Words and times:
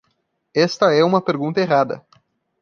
Esta 0.55 0.95
é 0.95 1.03
uma 1.03 1.21
pergunta 1.21 1.61
errada. 1.61 2.03